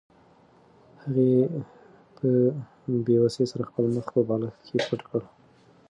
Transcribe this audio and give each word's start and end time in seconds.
هغې 1.01 1.31
په 2.17 2.29
بې 3.05 3.15
وسۍ 3.23 3.45
سره 3.51 3.63
خپل 3.69 3.85
مخ 3.95 4.05
په 4.15 4.21
بالښت 4.27 4.59
کې 4.67 4.77
پټ 4.87 4.99
کړ. 5.09 5.21